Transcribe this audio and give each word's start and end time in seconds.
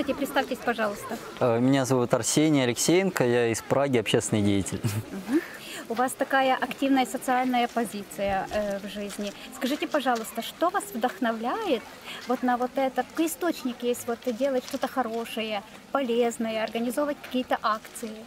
Здравствуйте, 0.00 0.18
представьтесь, 0.18 0.64
пожалуйста. 0.64 1.18
Э, 1.40 1.60
Меня 1.60 1.84
зовут 1.84 2.14
Арсений 2.14 2.62
Алексеенко, 2.62 3.22
я 3.22 3.48
из 3.48 3.60
Праги, 3.60 3.98
общественный 3.98 4.40
деятель. 4.40 4.80
У 5.90 5.94
вас 5.94 6.12
такая 6.12 6.56
активная 6.56 7.04
социальная 7.04 7.68
позиция 7.68 8.46
э, 8.50 8.78
в 8.78 8.88
жизни. 8.88 9.30
Скажите, 9.54 9.86
пожалуйста, 9.86 10.40
что 10.40 10.70
вас 10.70 10.84
вдохновляет 10.94 11.82
вот 12.28 12.42
на 12.42 12.56
вот 12.56 12.70
это? 12.76 13.02
Какой 13.02 13.26
источник 13.26 13.82
есть 13.82 14.06
вот 14.06 14.20
делать 14.38 14.64
что-то 14.64 14.88
хорошее, 14.88 15.62
полезное, 15.92 16.64
организовывать 16.64 17.18
какие-то 17.22 17.58
акции? 17.60 18.24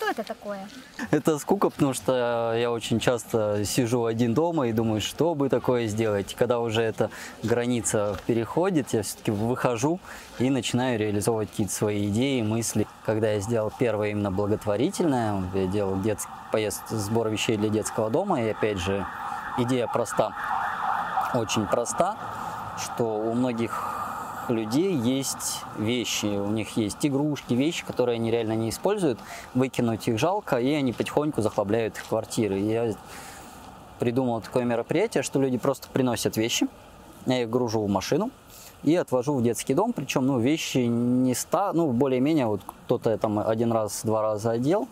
Что 0.00 0.08
это 0.08 0.24
такое? 0.24 0.66
Это 1.10 1.38
скука, 1.38 1.68
потому 1.68 1.92
что 1.92 2.54
я 2.56 2.70
очень 2.70 3.00
часто 3.00 3.66
сижу 3.66 4.06
один 4.06 4.32
дома 4.32 4.68
и 4.68 4.72
думаю, 4.72 5.02
что 5.02 5.34
бы 5.34 5.50
такое 5.50 5.88
сделать. 5.88 6.34
Когда 6.38 6.58
уже 6.58 6.80
эта 6.80 7.10
граница 7.42 8.16
переходит, 8.26 8.94
я 8.94 9.02
все-таки 9.02 9.30
выхожу 9.30 10.00
и 10.38 10.48
начинаю 10.48 10.98
реализовывать 10.98 11.50
какие-то 11.50 11.74
свои 11.74 12.08
идеи, 12.08 12.40
мысли. 12.40 12.86
Когда 13.04 13.32
я 13.32 13.40
сделал 13.40 13.70
первое 13.78 14.08
именно 14.12 14.30
благотворительное, 14.30 15.42
я 15.52 15.66
делал 15.66 16.00
детский 16.00 16.32
поезд 16.50 16.80
сбор 16.88 17.28
вещей 17.28 17.58
для 17.58 17.68
детского 17.68 18.08
дома, 18.08 18.42
и 18.42 18.48
опять 18.48 18.78
же 18.78 19.04
идея 19.58 19.86
проста, 19.86 20.32
очень 21.34 21.66
проста, 21.66 22.16
что 22.78 23.04
у 23.04 23.34
многих 23.34 23.89
людей 24.52 24.94
есть 24.94 25.62
вещи, 25.78 26.26
у 26.26 26.50
них 26.50 26.76
есть 26.76 27.04
игрушки, 27.04 27.54
вещи, 27.54 27.84
которые 27.84 28.16
они 28.16 28.30
реально 28.30 28.54
не 28.54 28.70
используют, 28.70 29.18
выкинуть 29.54 30.08
их 30.08 30.18
жалко, 30.18 30.56
и 30.56 30.72
они 30.72 30.92
потихоньку 30.92 31.42
захлабляют 31.42 31.96
их 31.96 32.06
квартиры. 32.06 32.58
Я 32.58 32.94
придумал 33.98 34.40
такое 34.40 34.64
мероприятие, 34.64 35.22
что 35.22 35.40
люди 35.40 35.58
просто 35.58 35.88
приносят 35.92 36.36
вещи, 36.36 36.68
я 37.26 37.42
их 37.42 37.50
гружу 37.50 37.80
в 37.80 37.88
машину 37.88 38.30
и 38.82 38.96
отвожу 38.96 39.34
в 39.34 39.42
детский 39.42 39.74
дом, 39.74 39.92
причем 39.92 40.26
ну, 40.26 40.38
вещи 40.38 40.78
не 40.78 41.34
ста, 41.34 41.72
ну 41.72 41.92
более-менее, 41.92 42.46
вот 42.46 42.62
кто-то 42.84 43.16
там 43.18 43.38
один 43.38 43.72
раз, 43.72 44.00
два 44.04 44.22
раза 44.22 44.52
одел. 44.52 44.88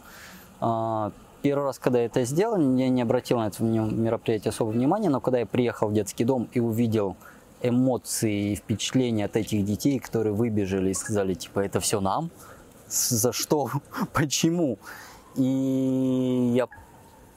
А, 0.61 1.11
Первый 1.41 1.67
раз, 1.67 1.79
когда 1.79 2.01
я 2.01 2.07
это 2.07 2.25
сделал, 2.25 2.59
я 2.77 2.89
не 2.89 3.01
обратил 3.01 3.39
на 3.39 3.47
это 3.47 3.63
мероприятие 3.63 4.51
особого 4.51 4.73
внимания, 4.73 5.09
но 5.09 5.21
когда 5.21 5.39
я 5.39 5.47
приехал 5.47 5.89
в 5.89 5.95
детский 5.95 6.25
дом 6.25 6.49
и 6.53 6.59
увидел 6.59 7.17
эмоции 7.63 8.53
и 8.53 8.55
впечатления 8.57 9.25
от 9.25 9.37
этих 9.37 9.65
детей, 9.65 9.99
которые 9.99 10.33
выбежали 10.33 10.91
и 10.91 10.95
сказали, 10.95 11.35
типа, 11.35 11.61
это 11.61 11.81
все 11.81 12.01
нам? 12.01 12.31
За 12.89 13.33
что? 13.33 13.71
Почему? 14.13 14.79
И 15.37 16.53
я 16.55 16.67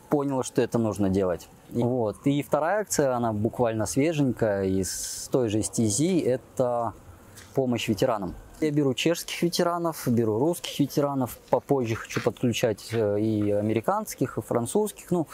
понял, 0.10 0.44
что 0.44 0.62
это 0.62 0.78
нужно 0.78 1.10
делать. 1.10 1.48
И 1.72 1.84
Вот. 1.84 2.18
И 2.26 2.44
вторая 2.44 2.82
акция, 2.82 3.16
она 3.16 3.34
буквально 3.34 3.86
свеженькая, 3.86 4.66
из 4.66 5.30
той 5.32 5.50
же 5.50 5.62
стези, 5.64 6.20
это 6.20 6.94
помощь 7.54 7.88
ветеранам. 7.88 8.36
Я 8.60 8.72
беру 8.72 8.94
чешских 8.94 9.42
ветеранов, 9.42 10.08
беру 10.08 10.38
русских 10.38 10.80
ветеранов, 10.80 11.38
попозже 11.50 11.96
хочу 11.96 12.22
подключать 12.22 12.90
э, 12.92 13.20
и 13.20 13.52
американских, 13.52 14.38
и 14.38 14.42
французских. 14.42 15.10
Ну, 15.10 15.28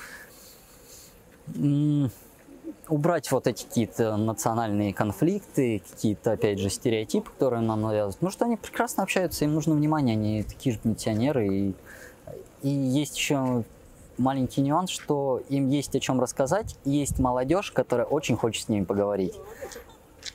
убрать 2.90 3.32
вот 3.32 3.48
эти 3.48 3.64
какие-то 3.66 4.18
национальные 4.18 4.94
конфликты, 4.94 5.82
какие-то, 5.90 6.34
опять 6.34 6.60
же, 6.60 6.70
стереотипы, 6.70 7.30
которые 7.32 7.62
нам 7.62 7.82
навязывают. 7.82 8.16
Потому 8.16 8.32
что 8.32 8.46
они 8.46 8.58
прекрасно 8.58 9.04
общаются, 9.04 9.46
им 9.46 9.54
нужно 9.54 9.76
внимание, 9.76 10.14
они 10.14 10.44
такие 10.44 10.74
же 10.74 10.80
пенсионеры. 10.80 11.48
И, 11.48 11.74
и 12.62 12.70
есть 12.70 13.18
еще 13.18 13.64
маленький 14.18 14.62
нюанс, 14.62 14.90
что 14.90 15.42
им 15.50 15.70
есть 15.70 15.96
о 15.96 16.00
чем 16.00 16.20
рассказать, 16.20 16.76
есть 16.86 17.20
молодежь, 17.20 17.72
которая 17.72 18.08
очень 18.08 18.36
хочет 18.36 18.66
с 18.66 18.70
ними 18.70 18.84
поговорить. 18.84 19.36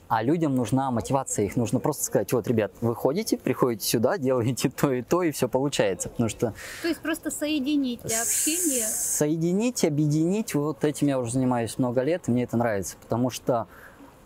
А 0.09 0.23
людям 0.23 0.55
нужна 0.55 0.91
мотивация, 0.91 1.47
их 1.47 1.57
нужно 1.57 1.80
просто 1.80 2.05
сказать, 2.05 2.33
вот, 2.33 2.47
ребят, 2.48 2.73
вы 2.80 2.95
ходите, 2.95 3.36
приходите 3.36 3.86
сюда, 3.86 4.19
делаете 4.19 4.70
то 4.70 4.92
и 4.92 5.03
то, 5.03 5.23
и 5.23 5.30
все 5.30 5.48
получается. 5.48 6.08
Потому 6.08 6.29
что 6.29 6.55
То 6.83 6.89
есть 6.89 7.01
просто 7.01 7.30
соединить 7.30 8.01
для 8.03 8.23
общения. 8.23 8.86
Соединить, 8.86 9.85
объединить, 9.85 10.55
вот 10.55 10.85
этим 10.85 11.07
я 11.08 11.19
уже 11.19 11.33
занимаюсь 11.33 11.79
много 11.79 12.03
лет, 12.03 12.29
и 12.29 12.30
мне 12.30 12.45
это 12.45 12.57
нравится, 12.57 12.97
потому 13.01 13.30
что 13.30 13.67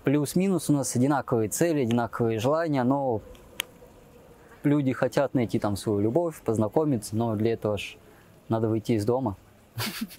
плюс-минус 0.04 0.70
у 0.70 0.72
нас 0.72 0.94
одинаковые 0.94 1.48
цели, 1.48 1.82
одинаковые 1.82 2.38
желания, 2.38 2.84
но 2.84 3.20
люди 4.62 4.92
хотят 4.92 5.34
найти 5.34 5.58
там 5.58 5.76
свою 5.76 6.00
любовь, 6.00 6.40
познакомиться, 6.42 7.16
но 7.16 7.34
для 7.36 7.54
этого 7.54 7.78
ж 7.78 7.96
надо 8.48 8.68
выйти 8.68 8.92
из 8.92 9.04
дома. 9.04 9.36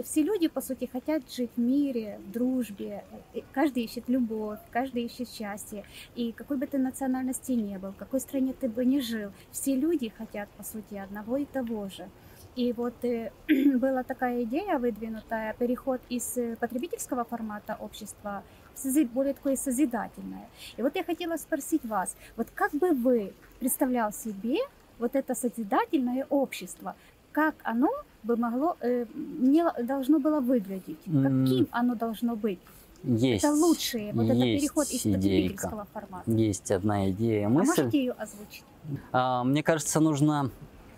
Все 0.04 0.24
люди, 0.24 0.48
по 0.48 0.62
сути, 0.62 0.90
хотят 0.92 1.24
жить 1.32 1.52
в 1.56 1.60
мире, 1.60 2.20
в 2.28 2.32
дружбе. 2.32 3.04
Каждый 3.52 3.84
ищет 3.84 4.08
любовь, 4.08 4.60
каждый 4.72 5.04
ищет 5.04 5.30
счастье. 5.30 5.84
И 6.16 6.32
какой 6.32 6.58
бы 6.58 6.68
ты 6.68 6.78
национальности 6.78 7.54
ни 7.54 7.78
был, 7.78 7.92
в 7.92 7.98
какой 7.98 8.20
стране 8.20 8.54
ты 8.54 8.70
бы 8.70 8.86
ни 8.86 9.00
жил, 9.00 9.32
все 9.52 9.76
люди 9.76 10.10
хотят, 10.18 10.50
по 10.50 10.64
сути, 10.64 10.96
одного 10.96 11.38
и 11.38 11.46
того 11.46 11.90
же. 11.90 12.10
И 12.56 12.74
вот 12.74 12.94
э, 13.04 13.32
была 13.78 14.04
такая 14.04 14.44
идея 14.44 14.80
выдвинутая, 14.80 15.54
переход 15.54 16.02
из 16.10 16.38
э, 16.38 16.56
потребительского 16.56 17.24
формата 17.24 17.78
общества 17.80 18.44
в 18.76 19.06
более 19.06 19.34
такое 19.34 19.56
созидательное. 19.56 20.48
И 20.78 20.82
вот 20.82 20.96
я 20.96 21.04
хотела 21.04 21.38
спросить 21.38 21.86
вас, 21.86 22.16
вот 22.36 22.48
как 22.54 22.72
бы 22.74 22.92
вы 22.94 23.34
представлял 23.60 24.12
себе 24.12 24.58
вот 25.00 25.16
это 25.16 25.36
созидательное 25.36 26.26
общество, 26.30 26.96
как 27.32 27.56
оно 27.64 27.90
бы 28.28 28.36
могло, 28.38 28.76
э, 28.82 29.06
не 29.16 29.64
должно 29.84 30.20
было 30.20 30.40
выглядеть, 30.40 30.98
каким 31.06 31.68
оно 31.72 31.96
должно 31.96 32.36
быть. 32.36 32.60
Есть, 33.04 33.44
это 33.46 33.54
лучшее, 33.54 34.12
вот 34.14 34.26
это 34.26 34.34
есть 34.34 34.62
переход 34.62 34.88
из 34.90 35.02
потребительского 35.02 35.88
формата. 35.94 36.30
Есть 36.32 36.72
одна 36.72 37.10
идея, 37.12 37.46
А 37.48 37.50
мысль. 37.50 37.82
можете 37.82 37.98
ее 38.00 38.12
озвучить? 38.12 38.64
А, 39.12 39.44
Мне 39.44 39.64
кажется, 39.64 40.00
нужно 40.00 40.50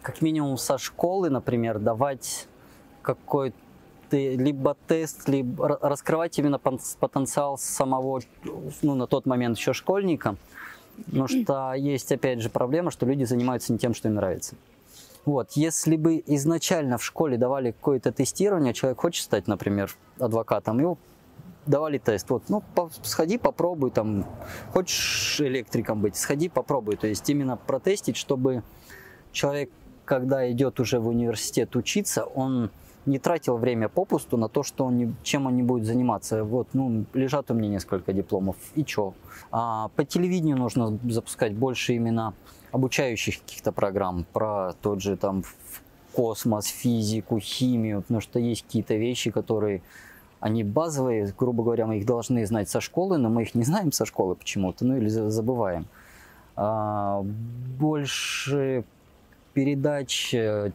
как 0.02 0.22
минимум 0.22 0.58
со 0.58 0.78
школы, 0.78 1.30
например, 1.30 1.78
давать 1.80 2.48
какой-то 3.02 3.56
либо 4.12 4.76
тест, 4.88 5.30
либо 5.30 5.68
ра- 5.68 5.78
раскрывать 5.82 6.40
именно 6.40 6.58
потенциал 6.58 7.58
самого, 7.58 8.22
ну, 8.82 8.96
на 8.96 9.06
тот 9.06 9.26
момент 9.26 9.58
еще 9.58 9.74
школьника. 9.74 10.36
Потому 11.06 11.28
что 11.28 11.74
есть, 11.78 12.12
опять 12.12 12.42
же, 12.42 12.50
проблема, 12.50 12.92
что 12.92 13.06
люди 13.06 13.26
занимаются 13.26 13.72
не 13.74 13.78
тем, 13.78 13.94
что 13.94 14.08
им 14.08 14.16
нравится. 14.16 14.56
Вот, 15.26 15.52
если 15.52 15.96
бы 15.96 16.24
изначально 16.28 16.98
в 16.98 17.04
школе 17.04 17.38
давали 17.38 17.72
какое-то 17.72 18.12
тестирование, 18.12 18.74
человек 18.74 19.00
хочет 19.00 19.24
стать, 19.24 19.48
например, 19.48 19.92
адвокатом, 20.18 20.80
его 20.80 20.98
давали 21.66 21.98
тест. 21.98 22.30
Вот, 22.30 22.44
ну, 22.50 22.64
по- 22.76 22.90
сходи, 23.04 23.38
попробуй, 23.38 23.92
там, 23.92 24.26
хочешь 24.74 25.40
электриком 25.42 26.02
быть, 26.02 26.16
сходи, 26.16 26.50
попробуй. 26.50 26.96
То 26.96 27.08
есть 27.08 27.30
именно 27.30 27.58
протестить, 27.58 28.18
чтобы 28.18 28.64
человек, 29.32 29.70
когда 30.06 30.50
идет 30.52 30.80
уже 30.80 31.00
в 31.00 31.08
университет 31.08 31.76
учиться, 31.76 32.24
он 32.24 32.72
не 33.10 33.20
тратил 33.20 33.58
время 33.58 33.90
попусту 33.90 34.38
на 34.38 34.48
то, 34.48 34.64
что 34.64 34.86
он 34.86 34.98
не- 34.98 35.14
чем 35.24 35.46
он 35.48 35.56
не 35.56 35.64
будет 35.64 35.86
заниматься. 35.86 36.44
Вот, 36.44 36.68
ну, 36.74 37.06
лежат 37.14 37.52
у 37.52 37.54
меня 37.54 37.70
несколько 37.70 38.14
дипломов, 38.14 38.56
и 38.76 38.84
чё? 38.86 39.14
А, 39.52 39.90
по 39.96 40.04
телевидению 40.06 40.58
нужно 40.58 40.98
запускать 41.10 41.54
больше 41.54 41.94
именно 41.96 42.34
обучающих 42.72 43.40
каких-то 43.42 43.72
программ 43.72 44.26
про 44.34 44.74
тот 44.82 45.02
же 45.02 45.18
там 45.18 45.44
космос, 46.14 46.66
физику, 46.68 47.40
химию, 47.40 48.02
потому 48.02 48.22
что 48.22 48.40
есть 48.40 48.64
какие-то 48.64 48.96
вещи, 48.96 49.32
которые 49.32 49.82
они 50.40 50.64
базовые, 50.64 51.34
грубо 51.38 51.64
говоря, 51.64 51.86
мы 51.88 51.98
их 51.98 52.06
должны 52.06 52.46
знать 52.46 52.70
со 52.70 52.80
школы, 52.80 53.18
но 53.18 53.30
мы 53.30 53.42
их 53.42 53.56
не 53.56 53.64
знаем 53.64 53.92
со 53.92 54.06
школы 54.06 54.36
почему-то, 54.36 54.86
ну 54.86 54.98
или 54.98 55.08
за- 55.10 55.30
забываем. 55.30 55.86
А, 56.56 57.22
больше 57.80 58.84
передач, 59.54 60.34
э, 60.34 60.72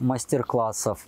мастер-классов, 0.00 1.06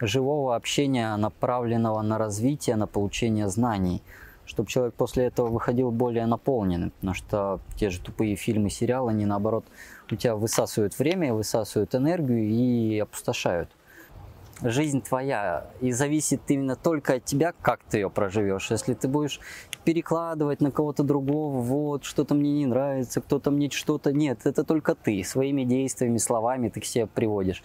живого 0.00 0.56
общения, 0.56 1.16
направленного 1.16 2.02
на 2.02 2.18
развитие, 2.18 2.76
на 2.76 2.86
получение 2.86 3.48
знаний, 3.48 4.02
чтобы 4.46 4.68
человек 4.68 4.94
после 4.94 5.26
этого 5.26 5.48
выходил 5.48 5.90
более 5.90 6.26
наполненным, 6.26 6.90
потому 6.90 7.14
что 7.14 7.60
те 7.76 7.90
же 7.90 8.00
тупые 8.00 8.36
фильмы, 8.36 8.70
сериалы, 8.70 9.10
они 9.10 9.24
наоборот 9.26 9.64
у 10.10 10.16
тебя 10.16 10.36
высасывают 10.36 10.98
время, 10.98 11.32
высасывают 11.32 11.94
энергию 11.94 12.44
и 12.44 12.98
опустошают 12.98 13.70
жизнь 14.62 15.02
твоя, 15.02 15.66
и 15.80 15.92
зависит 15.92 16.40
именно 16.48 16.76
только 16.76 17.14
от 17.14 17.24
тебя, 17.24 17.52
как 17.60 17.80
ты 17.88 17.98
ее 17.98 18.10
проживешь. 18.10 18.70
Если 18.70 18.94
ты 18.94 19.08
будешь 19.08 19.40
перекладывать 19.84 20.60
на 20.60 20.70
кого-то 20.70 21.02
другого, 21.02 21.60
вот, 21.60 22.04
что-то 22.04 22.34
мне 22.34 22.52
не 22.52 22.66
нравится, 22.66 23.20
кто-то 23.20 23.50
мне 23.50 23.70
что-то... 23.70 24.12
Нет, 24.12 24.40
это 24.44 24.64
только 24.64 24.94
ты. 24.94 25.22
Своими 25.24 25.64
действиями, 25.64 26.18
словами 26.18 26.68
ты 26.68 26.80
к 26.80 26.84
себе 26.84 27.06
приводишь. 27.06 27.62